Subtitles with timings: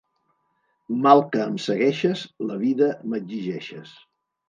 [1.03, 3.99] Mal que em segueixes la vida m'exigeixes.